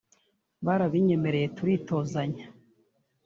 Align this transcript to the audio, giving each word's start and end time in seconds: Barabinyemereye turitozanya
Barabinyemereye 0.65 1.47
turitozanya 1.57 2.45